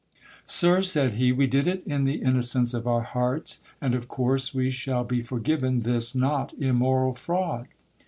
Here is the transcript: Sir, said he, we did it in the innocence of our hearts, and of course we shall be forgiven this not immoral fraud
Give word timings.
Sir, 0.47 0.81
said 0.81 1.13
he, 1.13 1.31
we 1.31 1.45
did 1.45 1.67
it 1.67 1.83
in 1.85 2.05
the 2.05 2.23
innocence 2.23 2.73
of 2.73 2.87
our 2.87 3.03
hearts, 3.03 3.59
and 3.79 3.93
of 3.93 4.07
course 4.07 4.51
we 4.51 4.71
shall 4.71 5.03
be 5.03 5.21
forgiven 5.21 5.81
this 5.81 6.15
not 6.15 6.55
immoral 6.57 7.13
fraud 7.13 7.67